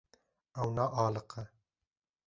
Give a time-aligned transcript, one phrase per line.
[0.61, 1.41] Ew naaliqe.